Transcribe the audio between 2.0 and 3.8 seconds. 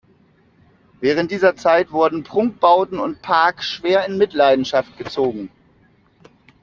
Prunkbauten und Park